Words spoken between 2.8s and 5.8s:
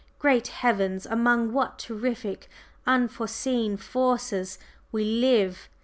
unseen forces we live!